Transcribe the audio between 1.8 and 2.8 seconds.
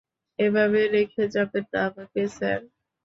আমাকে, স্যার।